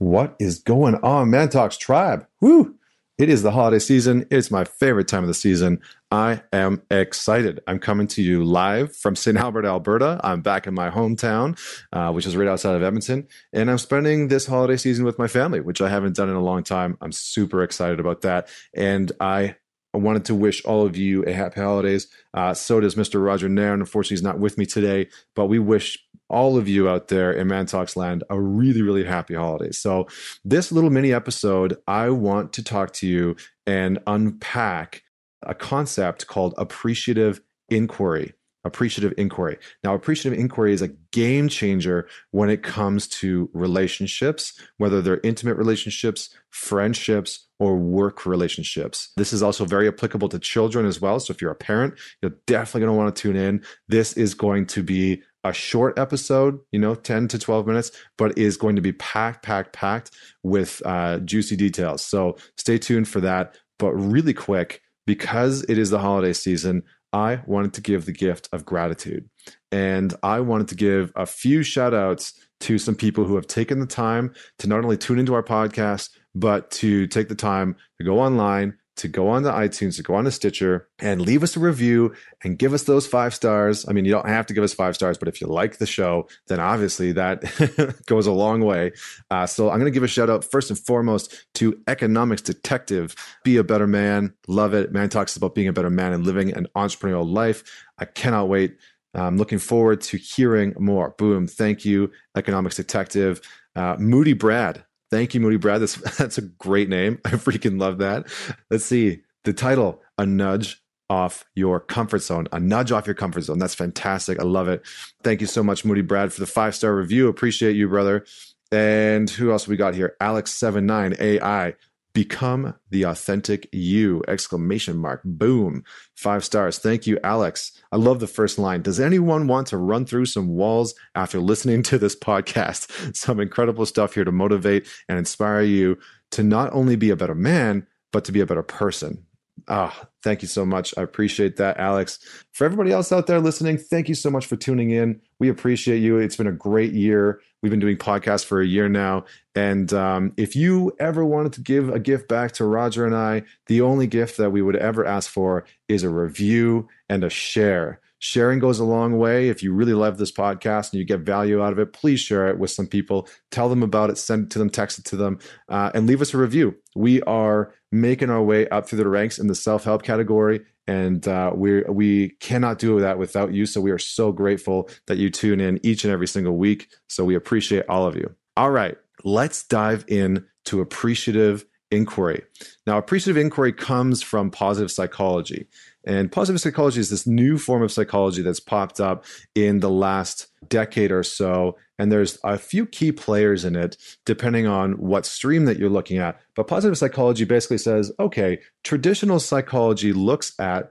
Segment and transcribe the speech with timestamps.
[0.00, 2.26] What is going on, Man Talks Tribe?
[2.40, 2.76] Woo!
[3.18, 4.24] It is the holiday season.
[4.30, 5.78] It's my favorite time of the season.
[6.10, 7.60] I am excited.
[7.66, 9.36] I'm coming to you live from St.
[9.36, 10.18] Albert, Alberta.
[10.24, 11.58] I'm back in my hometown,
[11.92, 13.28] uh, which is right outside of Edmonton.
[13.52, 16.42] And I'm spending this holiday season with my family, which I haven't done in a
[16.42, 16.96] long time.
[17.02, 18.48] I'm super excited about that.
[18.72, 19.56] And I
[19.92, 22.06] I wanted to wish all of you a happy holidays.
[22.32, 23.22] Uh, so does Mr.
[23.22, 23.80] Roger Nairn.
[23.80, 25.98] Unfortunately, he's not with me today, but we wish
[26.30, 29.72] all of you out there in Man Talks land a really, really happy holiday.
[29.72, 30.06] So,
[30.44, 35.02] this little mini episode, I want to talk to you and unpack
[35.42, 39.58] a concept called appreciative inquiry appreciative inquiry.
[39.82, 45.56] Now, appreciative inquiry is a game changer when it comes to relationships, whether they're intimate
[45.56, 49.12] relationships, friendships, or work relationships.
[49.16, 51.20] This is also very applicable to children as well.
[51.20, 53.62] So if you're a parent, you're definitely going to want to tune in.
[53.88, 58.36] This is going to be a short episode, you know, 10 to 12 minutes, but
[58.36, 60.10] is going to be packed, packed, packed
[60.42, 62.04] with uh, juicy details.
[62.04, 63.56] So stay tuned for that.
[63.78, 68.48] But really quick, because it is the holiday season, I wanted to give the gift
[68.52, 69.28] of gratitude.
[69.72, 73.80] And I wanted to give a few shout outs to some people who have taken
[73.80, 78.04] the time to not only tune into our podcast, but to take the time to
[78.04, 81.56] go online, to go on to iTunes, to go on to Stitcher and leave us
[81.56, 83.88] a review and give us those five stars.
[83.88, 85.86] I mean, you don't have to give us five stars, but if you like the
[85.86, 88.92] show, then obviously that goes a long way.
[89.30, 93.14] Uh, so I'm going to give a shout out first and foremost to Economics Detective.
[93.42, 94.34] Be a better man.
[94.46, 94.92] Love it.
[94.92, 97.64] Man talks about being a better man and living an entrepreneurial life.
[97.98, 98.76] I cannot wait.
[99.14, 101.14] I'm looking forward to hearing more.
[101.16, 101.46] Boom.
[101.46, 103.40] Thank you, Economics Detective.
[103.74, 104.84] Uh, Moody Brad.
[105.10, 105.82] Thank you, Moody Brad.
[105.82, 107.18] That's, that's a great name.
[107.24, 108.28] I freaking love that.
[108.70, 109.22] Let's see.
[109.44, 113.58] The title, A Nudge off your comfort zone, a nudge off your comfort zone.
[113.58, 114.38] That's fantastic.
[114.38, 114.86] I love it.
[115.24, 117.28] Thank you so much, Moody Brad, for the five star review.
[117.28, 118.24] Appreciate you, brother.
[118.70, 120.14] And who else we got here?
[120.20, 121.74] Alex79AI
[122.12, 126.78] become the authentic you exclamation mark boom five stars.
[126.78, 127.72] Thank you alex.
[127.92, 128.82] I love the first line.
[128.82, 133.14] Does anyone want to run through some walls after listening to this podcast?
[133.16, 135.98] Some incredible stuff here to motivate and inspire you
[136.32, 139.24] to not only be a better man but to be a better person
[139.68, 140.94] Ah, thank you so much.
[140.96, 142.18] I appreciate that, Alex.
[142.52, 145.20] For everybody else out there listening, thank you so much for tuning in.
[145.38, 146.18] We appreciate you.
[146.18, 147.40] It's been a great year.
[147.62, 149.24] We've been doing podcasts for a year now.
[149.54, 153.42] And um, if you ever wanted to give a gift back to Roger and I,
[153.66, 158.00] the only gift that we would ever ask for is a review and a share.
[158.22, 159.48] Sharing goes a long way.
[159.48, 162.48] If you really love this podcast and you get value out of it, please share
[162.48, 163.26] it with some people.
[163.50, 165.38] Tell them about it, send it to them, text it to them,
[165.70, 166.76] uh, and leave us a review.
[166.94, 171.26] We are making our way up through the ranks in the self help category, and
[171.26, 173.64] uh, we we cannot do that without you.
[173.64, 176.92] So we are so grateful that you tune in each and every single week.
[177.08, 178.34] So we appreciate all of you.
[178.54, 182.42] All right, let's dive in to appreciative inquiry.
[182.86, 185.66] Now, appreciative inquiry comes from positive psychology.
[186.04, 189.24] And positive psychology is this new form of psychology that's popped up
[189.54, 191.76] in the last decade or so.
[191.98, 196.16] And there's a few key players in it, depending on what stream that you're looking
[196.16, 196.40] at.
[196.54, 200.90] But positive psychology basically says okay, traditional psychology looks at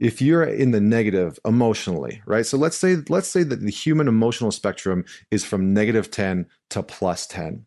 [0.00, 4.08] if you're in the negative emotionally right so let's say let's say that the human
[4.08, 7.64] emotional spectrum is from negative 10 to plus 10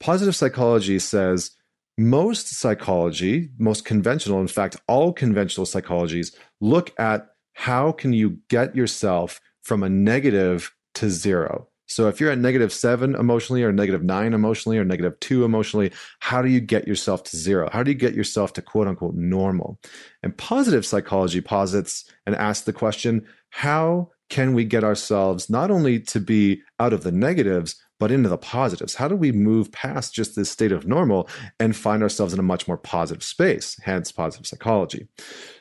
[0.00, 1.52] positive psychology says
[2.00, 8.74] most psychology, most conventional, in fact, all conventional psychologies look at how can you get
[8.74, 11.68] yourself from a negative to zero.
[11.86, 15.92] So if you're at negative seven emotionally, or negative nine emotionally, or negative two emotionally,
[16.20, 17.68] how do you get yourself to zero?
[17.70, 19.78] How do you get yourself to quote unquote normal?
[20.22, 25.98] And positive psychology posits and asks the question how can we get ourselves not only
[26.00, 28.96] to be out of the negatives, but into the positives.
[28.96, 31.28] How do we move past just this state of normal
[31.60, 33.78] and find ourselves in a much more positive space?
[33.84, 35.06] Hence, positive psychology.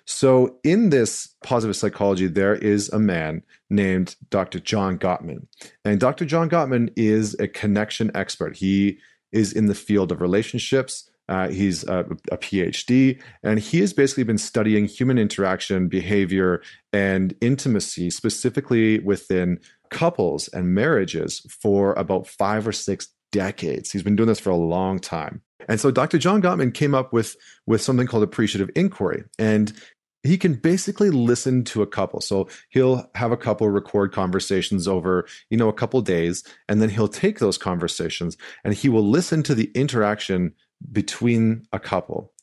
[0.06, 4.60] So, in this positive psychology, there is a man named Dr.
[4.60, 5.46] John Gottman.
[5.86, 6.26] And Dr.
[6.26, 8.56] John Gottman is a connection expert.
[8.56, 8.98] He
[9.32, 11.10] is in the field of relationships.
[11.28, 12.00] Uh, he's a,
[12.32, 16.60] a, PhD, and he has basically been studying human interaction, behavior,
[16.92, 19.60] and intimacy, specifically within
[19.90, 23.92] couples and marriages for about five or six decades.
[23.92, 25.42] He's been doing this for a long time.
[25.68, 26.18] And so Dr.
[26.18, 27.36] John Gottman came up with,
[27.68, 29.24] with something called appreciative inquiry.
[29.38, 29.74] And
[30.24, 32.22] he can basically listen to a couple.
[32.22, 36.90] So he'll have a couple record conversations over, you know, a couple days, and then
[36.90, 40.54] he'll take those conversations and he will listen to the interaction
[40.92, 42.34] between a couple.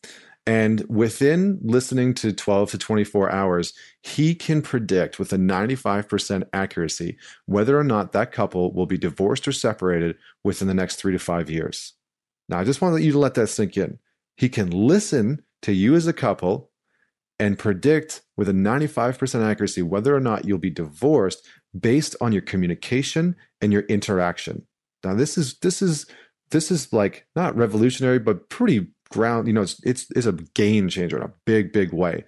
[0.46, 3.72] And within listening to 12 to 24 hours,
[4.02, 9.48] he can predict with a 95% accuracy whether or not that couple will be divorced
[9.48, 11.94] or separated within the next three to five years.
[12.48, 13.98] Now, I just want you to let that sink in.
[14.36, 16.70] He can listen to you as a couple
[17.40, 21.44] and predict with a 95% accuracy whether or not you'll be divorced
[21.78, 24.64] based on your communication and your interaction.
[25.02, 26.06] Now, this is this is
[26.50, 29.46] this is like not revolutionary, but pretty ground.
[29.46, 32.24] You know, it's it's, it's a game changer in a big big way.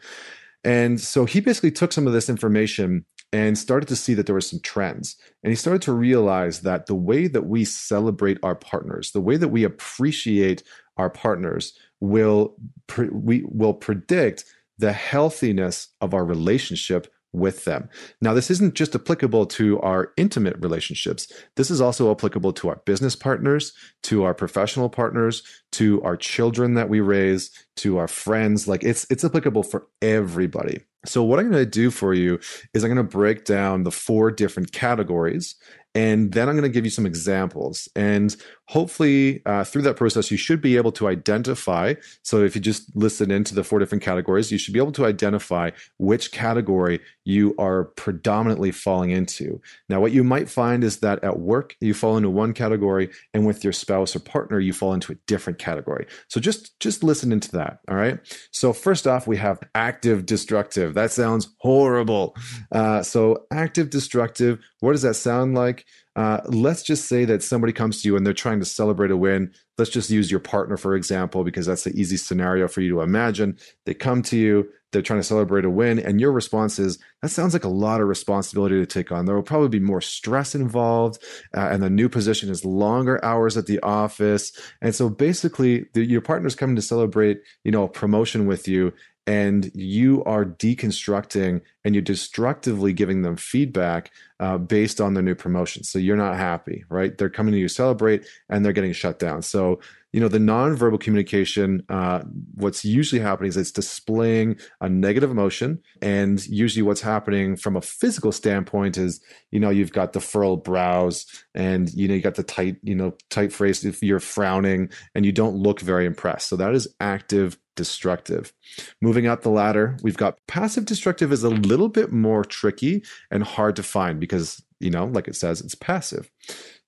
[0.64, 4.34] And so he basically took some of this information and started to see that there
[4.34, 5.16] were some trends.
[5.42, 9.36] And he started to realize that the way that we celebrate our partners, the way
[9.36, 10.62] that we appreciate
[10.96, 14.44] our partners, will pre- we will predict
[14.78, 17.88] the healthiness of our relationship with them.
[18.20, 21.30] Now, this isn't just applicable to our intimate relationships.
[21.56, 23.72] This is also applicable to our business partners,
[24.04, 25.42] to our professional partners,
[25.72, 28.66] to our children that we raise, to our friends.
[28.66, 30.80] Like it's it's applicable for everybody.
[31.06, 32.40] So what I'm going to do for you
[32.74, 35.54] is I'm going to break down the four different categories
[35.94, 37.88] and then I'm going to give you some examples.
[37.96, 38.36] And
[38.68, 41.94] hopefully, uh, through that process, you should be able to identify.
[42.22, 45.06] So, if you just listen into the four different categories, you should be able to
[45.06, 49.60] identify which category you are predominantly falling into.
[49.88, 53.46] Now, what you might find is that at work, you fall into one category, and
[53.46, 56.06] with your spouse or partner, you fall into a different category.
[56.28, 57.80] So, just just listen into that.
[57.88, 58.18] All right.
[58.52, 60.94] So, first off, we have active destructive.
[60.94, 62.36] That sounds horrible.
[62.70, 64.58] Uh, so, active destructive.
[64.80, 65.86] What does that sound like?
[66.18, 69.16] Uh, let's just say that somebody comes to you and they're trying to celebrate a
[69.16, 69.52] win.
[69.78, 73.02] Let's just use your partner, for example, because that's the easy scenario for you to
[73.02, 73.56] imagine.
[73.86, 77.28] They come to you, they're trying to celebrate a win, and your response is, That
[77.28, 79.26] sounds like a lot of responsibility to take on.
[79.26, 81.22] There will probably be more stress involved,
[81.56, 84.50] uh, and the new position is longer hours at the office.
[84.82, 88.92] And so basically, the, your partner's coming to celebrate, you know, a promotion with you,
[89.28, 94.10] and you are deconstructing and you're destructively giving them feedback
[94.40, 95.84] uh, based on their new promotion.
[95.84, 97.16] So you're not happy, right?
[97.16, 99.42] They're coming to you celebrate and they're getting shut down.
[99.42, 99.80] So
[100.12, 102.20] you know the nonverbal communication uh,
[102.54, 107.80] what's usually happening is it's displaying a negative emotion and usually what's happening from a
[107.80, 109.20] physical standpoint is
[109.50, 112.94] you know you've got the furrowed brows and you know you got the tight you
[112.94, 116.88] know tight face if you're frowning and you don't look very impressed so that is
[117.00, 118.52] active destructive.
[119.00, 123.44] Moving up the ladder, we've got passive destructive is a little bit more tricky and
[123.44, 126.28] hard to find because, you know, like it says, it's passive.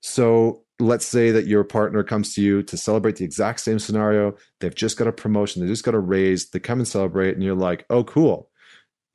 [0.00, 4.35] So let's say that your partner comes to you to celebrate the exact same scenario.
[4.61, 7.43] They've just got a promotion, they just got a raise, they come and celebrate, and
[7.43, 8.50] you're like, oh, cool,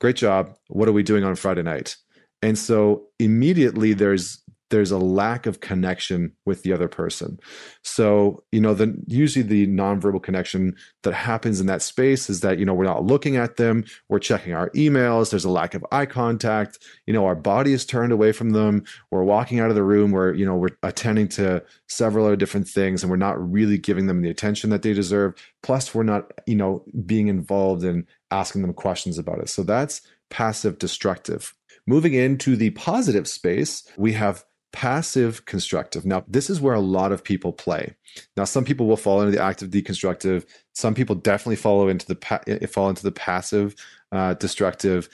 [0.00, 0.54] great job.
[0.68, 1.96] What are we doing on Friday night?
[2.42, 7.38] And so immediately there's there's a lack of connection with the other person.
[7.82, 12.58] So, you know, the usually the nonverbal connection that happens in that space is that,
[12.58, 15.86] you know, we're not looking at them, we're checking our emails, there's a lack of
[15.92, 19.76] eye contact, you know, our body is turned away from them, we're walking out of
[19.76, 23.52] the room we're, you know, we're attending to several other different things and we're not
[23.52, 25.34] really giving them the attention that they deserve.
[25.62, 29.48] Plus, we're not, you know, being involved in asking them questions about it.
[29.48, 31.54] So that's passive destructive.
[31.86, 34.44] Moving into the positive space, we have
[34.76, 36.04] passive constructive.
[36.04, 37.94] Now, this is where a lot of people play.
[38.36, 40.44] Now, some people will fall into the active deconstructive.
[40.74, 43.74] Some people definitely follow into the pa- eh, fall into the passive
[44.12, 45.08] uh, destructive.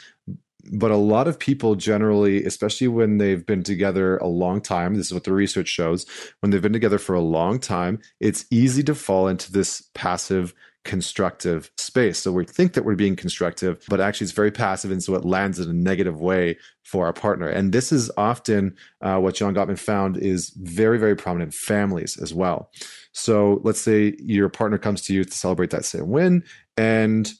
[0.72, 5.06] But a lot of people generally, especially when they've been together a long time, this
[5.06, 6.06] is what the research shows,
[6.40, 10.54] when they've been together for a long time, it's easy to fall into this passive
[10.84, 12.18] constructive space.
[12.18, 14.90] So we think that we're being constructive, but actually it's very passive.
[14.90, 17.48] And so it lands in a negative way for our partner.
[17.48, 22.34] And this is often uh, what John Gottman found is very, very prominent families as
[22.34, 22.70] well.
[23.12, 26.42] So let's say your partner comes to you to celebrate that same win,
[26.76, 27.32] and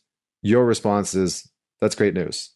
[0.42, 1.48] your response is,
[1.80, 2.50] that's great news.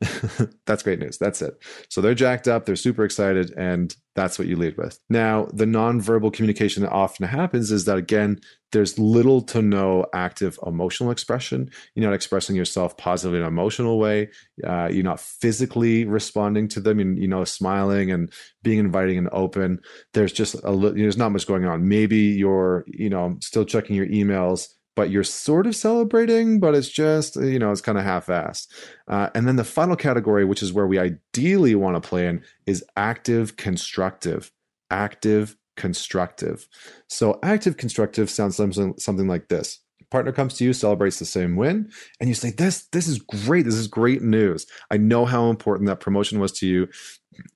[0.66, 1.18] that's great news.
[1.18, 1.60] That's it.
[1.88, 4.98] So they're jacked up, they're super excited, and that's what you lead with.
[5.10, 8.38] Now, the nonverbal communication that often happens is that, again,
[8.70, 11.70] there's little to no active emotional expression.
[11.94, 14.28] You're not expressing yourself positively in an emotional way.
[14.64, 19.28] Uh, you're not physically responding to them, and you know, smiling and being inviting and
[19.32, 19.80] open.
[20.14, 20.96] There's just a little.
[20.96, 21.88] There's not much going on.
[21.88, 26.88] Maybe you're, you know, still checking your emails but you're sort of celebrating, but it's
[26.88, 28.66] just, you know, it's kind of half assed.
[29.06, 32.42] Uh, and then the final category, which is where we ideally want to play in,
[32.66, 34.50] is active constructive.
[34.90, 36.66] Active constructive.
[37.06, 39.78] So active constructive sounds something, something like this.
[40.10, 43.64] Partner comes to you, celebrates the same win, and you say, This, this is great.
[43.64, 44.66] This is great news.
[44.90, 46.88] I know how important that promotion was to you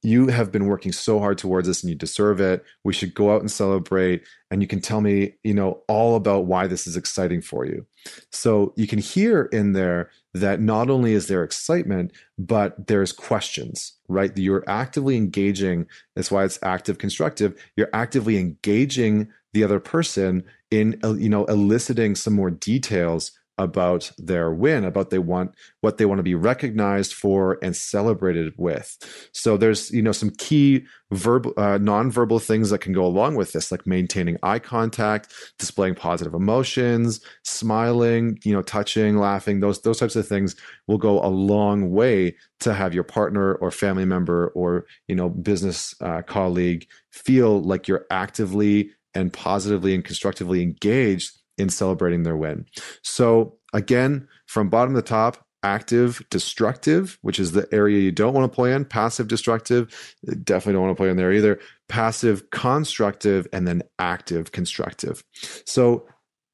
[0.02, 2.64] you have been working so hard towards this and you deserve it.
[2.84, 4.22] We should go out and celebrate.
[4.50, 7.86] And you can tell me, you know, all about why this is exciting for you.
[8.30, 13.94] So you can hear in there that not only is there excitement, but there's questions,
[14.08, 14.36] right?
[14.36, 15.86] You're actively engaging.
[16.14, 17.60] That's why it's active constructive.
[17.76, 24.52] You're actively engaging the other person in you know eliciting some more details about their
[24.52, 28.96] win about they want what they want to be recognized for and celebrated with.
[29.32, 33.52] So there's you know some key verbal uh, non-verbal things that can go along with
[33.52, 39.98] this like maintaining eye contact displaying positive emotions smiling you know touching laughing those those
[39.98, 44.48] types of things will go a long way to have your partner or family member
[44.54, 51.38] or you know business uh, colleague feel like you're actively and positively and constructively engaged
[51.58, 52.66] in celebrating their win.
[53.02, 58.50] So, again, from bottom to top, active destructive, which is the area you don't want
[58.50, 63.46] to play in, passive destructive, definitely don't want to play in there either, passive constructive,
[63.52, 65.22] and then active constructive.
[65.66, 66.06] So,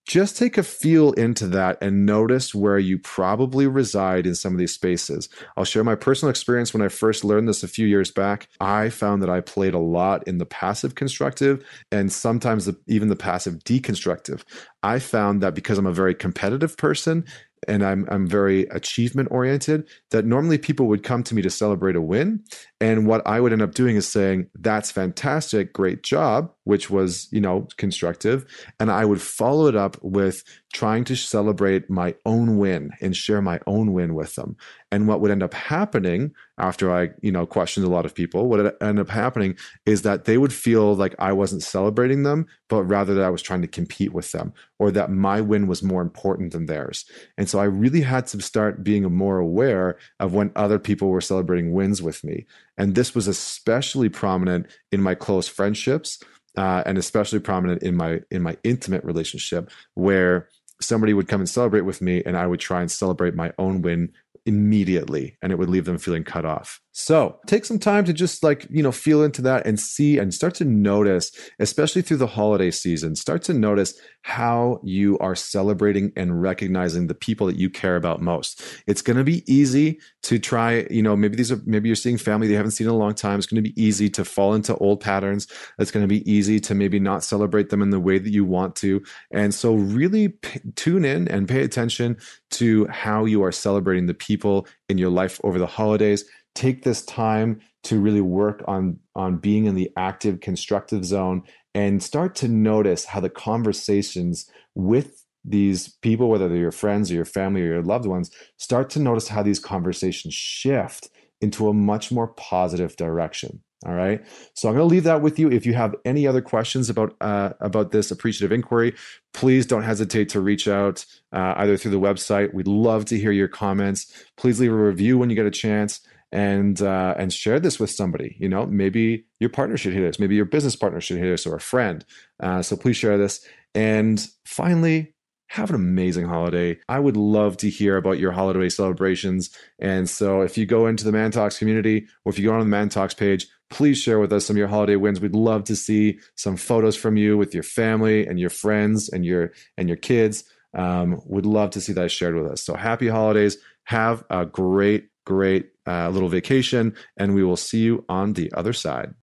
[0.08, 4.58] just take a feel into that and notice where you probably reside in some of
[4.58, 5.28] these spaces.
[5.54, 8.48] I'll share my personal experience when I first learned this a few years back.
[8.58, 11.62] I found that I played a lot in the passive constructive
[11.92, 14.44] and sometimes the, even the passive deconstructive.
[14.82, 17.26] I found that because I'm a very competitive person
[17.66, 21.96] and I'm I'm very achievement oriented that normally people would come to me to celebrate
[21.96, 22.44] a win
[22.80, 27.28] and what I would end up doing is saying that's fantastic great job which was
[27.32, 28.46] you know constructive
[28.78, 33.42] and I would follow it up with trying to celebrate my own win and share
[33.42, 34.56] my own win with them
[34.92, 38.48] and what would end up happening after I you know questioned a lot of people
[38.48, 42.84] what ended up happening is that they would feel like I wasn't celebrating them but
[42.84, 46.02] rather that I was trying to compete with them or that my win was more
[46.02, 47.04] important than theirs
[47.36, 51.08] and and so I really had to start being more aware of when other people
[51.08, 52.44] were celebrating wins with me.
[52.76, 56.22] And this was especially prominent in my close friendships.
[56.58, 60.48] Uh, and especially prominent in my in my intimate relationship where
[60.80, 63.80] somebody would come and celebrate with me and i would try and celebrate my own
[63.80, 64.12] win
[64.48, 66.80] immediately and it would leave them feeling cut off.
[66.92, 70.34] So take some time to just like, you know, feel into that and see and
[70.34, 76.12] start to notice, especially through the holiday season, start to notice how you are celebrating
[76.16, 78.64] and recognizing the people that you care about most.
[78.88, 82.18] It's going to be easy to try, you know, maybe these are, maybe you're seeing
[82.18, 83.38] family they haven't seen in a long time.
[83.38, 85.46] It's going to be easy to fall into old patterns.
[85.78, 88.44] It's going to be easy to maybe not celebrate them in the way that you
[88.44, 89.04] want to.
[89.30, 92.16] And so really p- tune in and pay attention
[92.50, 96.24] to how you are celebrating the people in your life over the holidays.
[96.54, 101.42] Take this time to really work on on being in the active constructive zone
[101.74, 107.14] and start to notice how the conversations with these people whether they're your friends or
[107.14, 111.08] your family or your loved ones start to notice how these conversations shift
[111.40, 114.24] into a much more positive direction all right.
[114.54, 115.50] So I'm going to leave that with you.
[115.50, 118.94] If you have any other questions about uh, about this appreciative inquiry,
[119.34, 122.52] please don't hesitate to reach out uh, either through the website.
[122.52, 124.12] We'd love to hear your comments.
[124.36, 126.00] Please leave a review when you get a chance
[126.32, 128.36] and uh, and share this with somebody.
[128.40, 130.18] You know, maybe your partner should hear this.
[130.18, 132.04] Maybe your business partner should hear this, or a friend.
[132.42, 133.46] Uh, so please share this.
[133.76, 135.14] And finally,
[135.48, 136.78] have an amazing holiday.
[136.88, 139.50] I would love to hear about your holiday celebrations.
[139.78, 142.60] And so if you go into the Man Talks community or if you go on
[142.60, 145.20] the Man Talks page, please share with us some of your holiday wins.
[145.20, 149.24] We'd love to see some photos from you with your family and your friends and
[149.24, 150.44] your and your kids.
[150.74, 152.62] Um, would love to see that shared with us.
[152.62, 153.56] So happy holidays.
[153.84, 158.74] Have a great, great uh, little vacation, and we will see you on the other
[158.74, 159.14] side.